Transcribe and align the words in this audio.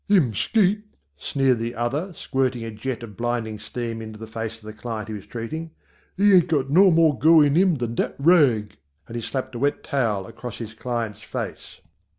"Him 0.07 0.33
skate," 0.33 0.83
sneered 1.15 1.59
the 1.59 1.75
other 1.75 2.11
squirting 2.13 2.63
a 2.63 2.71
jet 2.71 3.03
of 3.03 3.15
blinding 3.15 3.59
steam 3.59 4.01
in 4.01 4.13
the 4.13 4.25
face 4.25 4.55
of 4.57 4.63
the 4.63 4.73
client 4.73 5.09
he 5.09 5.13
was 5.13 5.27
treating, 5.27 5.69
"he 6.17 6.33
ain't 6.33 6.47
got 6.47 6.71
no 6.71 6.89
more 6.89 7.19
go 7.19 7.39
in 7.41 7.53
him 7.53 7.75
than 7.75 7.93
dat 7.93 8.15
rag," 8.17 8.77
and 9.05 9.15
he 9.15 9.21
slapped 9.21 9.53
a 9.53 9.59
wet 9.59 9.83
towel 9.83 10.25
across 10.25 10.57
his 10.57 10.73
client's 10.73 11.21
face. 11.21 11.81